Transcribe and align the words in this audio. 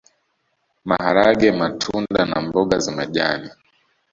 Maharage 0.85 1.49
matunda 1.51 2.25
na 2.25 2.37
mboga 2.41 2.79
za 2.79 2.91
majani 2.91 3.49